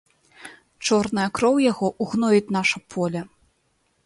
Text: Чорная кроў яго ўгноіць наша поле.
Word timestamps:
Чорная 0.85 1.27
кроў 1.39 1.55
яго 1.71 1.87
ўгноіць 2.07 2.53
наша 2.57 2.77
поле. 2.97 3.21